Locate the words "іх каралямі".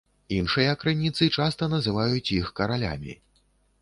2.39-3.13